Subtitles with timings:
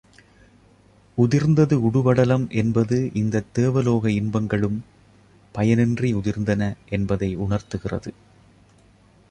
[1.17, 4.79] உதிர்ந்தது உடுபடலம் என்பது இந்தத் தேவலோக இன்பங்களும்
[5.55, 6.73] பயனின்றி உதிர்ந்தன
[6.89, 8.13] என்பதை உணர்த்துகிறது.